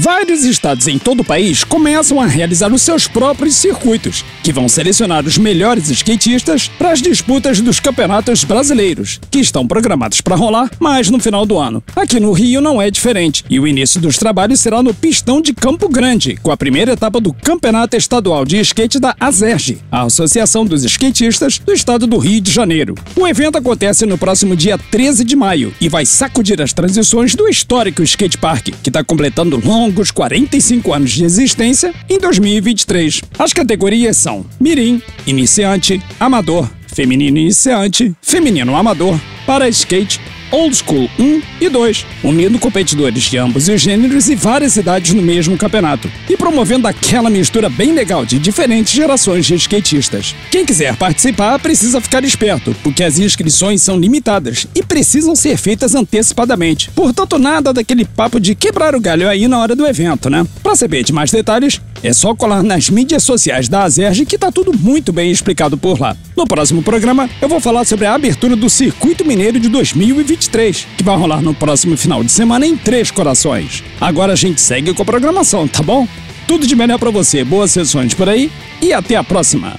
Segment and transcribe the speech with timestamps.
[0.00, 4.68] Vários estados em todo o país começam a realizar os seus próprios circuitos, que vão
[4.68, 10.70] selecionar os melhores skatistas para as disputas dos campeonatos brasileiros, que estão programados para rolar
[10.78, 11.82] mais no final do ano.
[11.96, 15.52] Aqui no Rio não é diferente, e o início dos trabalhos será no Pistão de
[15.52, 20.64] Campo Grande, com a primeira etapa do Campeonato Estadual de Skate da ASERG, a Associação
[20.64, 22.94] dos Skatistas do Estado do Rio de Janeiro.
[23.16, 27.48] O evento acontece no próximo dia 13 de maio e vai sacudir as transições do
[27.48, 33.22] histórico skate park, que está completando longo longos 45 anos de existência em 2023.
[33.38, 41.42] As categorias são Mirim, Iniciante, Amador, Feminino Iniciante, Feminino Amador, Para Skate, Old School 1
[41.60, 46.36] e 2, unindo competidores de ambos os gêneros e várias idades no mesmo campeonato, e
[46.36, 50.34] promovendo aquela mistura bem legal de diferentes gerações de skatistas.
[50.50, 55.94] Quem quiser participar precisa ficar esperto, porque as inscrições são limitadas e precisam ser feitas
[55.94, 56.90] antecipadamente.
[56.94, 60.46] Portanto, nada daquele papo de quebrar o galho aí na hora do evento, né?
[60.68, 64.52] Para saber de mais detalhes, é só colar nas mídias sociais da Azerge que tá
[64.52, 66.14] tudo muito bem explicado por lá.
[66.36, 71.02] No próximo programa, eu vou falar sobre a abertura do Circuito Mineiro de 2023, que
[71.02, 73.82] vai rolar no próximo final de semana em Três Corações.
[73.98, 76.06] Agora a gente segue com a programação, tá bom?
[76.46, 78.52] Tudo de melhor para você, boas sessões por aí
[78.82, 79.74] e até a próxima.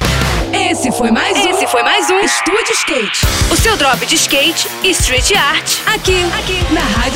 [0.51, 1.49] Esse foi mais um.
[1.49, 3.27] Esse foi mais um Estúdio Skate.
[3.51, 5.71] O seu drop de skate e street art.
[5.85, 7.08] Aqui, aqui, na Rádio.